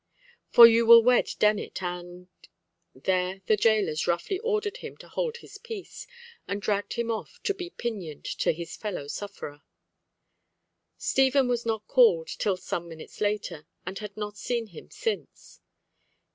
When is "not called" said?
11.67-12.29